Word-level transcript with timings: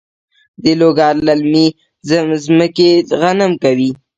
د 0.63 0.65
لوګر 0.79 1.15
للمي 1.27 1.67
ځمکې 2.09 2.89
غنم 3.21 3.51
کوي؟ 3.63 3.91